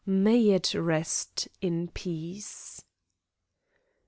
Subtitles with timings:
[0.03, 2.83] May it rest in peace!